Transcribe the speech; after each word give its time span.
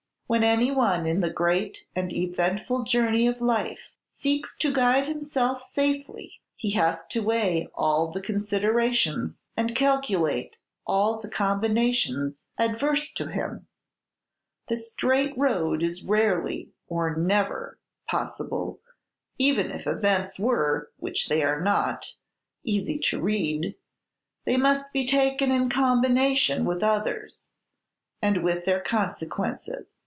When 0.31 0.45
any 0.45 0.71
one 0.71 1.05
in 1.05 1.19
the 1.19 1.29
great 1.29 1.87
and 1.93 2.13
eventful 2.13 2.83
journey 2.85 3.27
of 3.27 3.41
life 3.41 3.91
seeks 4.13 4.55
to 4.59 4.71
guide 4.73 5.05
himself 5.05 5.61
safely, 5.61 6.39
he 6.55 6.71
has 6.71 7.05
to 7.07 7.21
weigh 7.21 7.67
all 7.75 8.09
the 8.11 8.21
considerations, 8.21 9.41
and 9.57 9.75
calculate 9.75 10.57
all 10.87 11.19
the 11.19 11.27
combinations 11.27 12.45
adverse 12.57 13.11
to 13.15 13.27
him. 13.27 13.67
The 14.69 14.77
straight 14.77 15.37
road 15.37 15.83
is 15.83 16.05
rarely, 16.05 16.69
or 16.87 17.13
never, 17.17 17.77
possible; 18.09 18.79
even 19.37 19.69
if 19.69 19.85
events 19.85 20.39
were, 20.39 20.93
which 20.95 21.27
they 21.27 21.43
are 21.43 21.59
not, 21.59 22.05
easy 22.63 22.97
to 22.99 23.19
read, 23.19 23.75
they 24.45 24.55
must 24.55 24.93
be 24.93 25.05
taken 25.05 25.51
in 25.51 25.67
combination 25.67 26.63
with 26.63 26.83
others, 26.83 27.47
and 28.21 28.41
with 28.45 28.63
their 28.63 28.79
consequences. 28.79 29.93